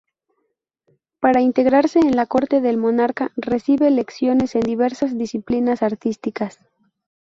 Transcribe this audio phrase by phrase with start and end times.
[1.19, 6.57] Para integrarse en la corte del monarca, recibe lecciones en diversas disciplinas artísticas.